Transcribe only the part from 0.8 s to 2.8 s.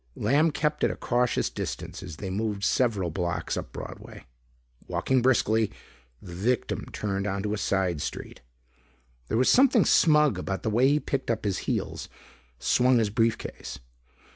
at a cautious distance as they moved